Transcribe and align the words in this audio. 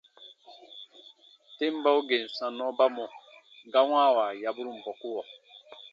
Tem 1.57 1.73
bau 1.83 1.99
gèn 2.09 2.25
sannɔ 2.37 2.67
ba 2.77 2.85
mɔ̀ 2.95 3.07
ga 3.71 3.79
wãawa 3.89 4.25
yaburun 4.41 4.79
bɔkuɔ. 4.85 5.21